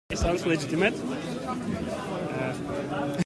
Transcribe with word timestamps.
Sounds 0.15 0.45
legitimate. 0.47 0.95